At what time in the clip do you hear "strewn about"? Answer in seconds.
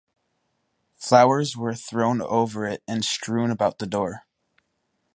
3.05-3.77